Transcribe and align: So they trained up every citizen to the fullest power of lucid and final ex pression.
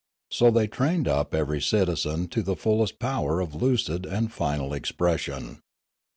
So 0.31 0.49
they 0.49 0.65
trained 0.65 1.07
up 1.07 1.35
every 1.35 1.61
citizen 1.61 2.27
to 2.29 2.41
the 2.41 2.55
fullest 2.55 2.97
power 2.97 3.39
of 3.39 3.53
lucid 3.61 4.07
and 4.07 4.33
final 4.33 4.73
ex 4.73 4.91
pression. 4.91 5.59